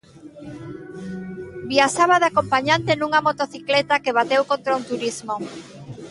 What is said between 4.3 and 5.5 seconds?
contra un turismo.